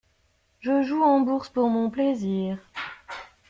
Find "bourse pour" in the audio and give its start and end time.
1.19-1.69